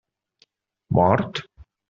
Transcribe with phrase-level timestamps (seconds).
[0.97, 1.45] Mort?